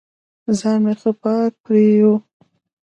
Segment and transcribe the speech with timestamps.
[0.57, 2.15] ځان مې ښه پاک پرېوه.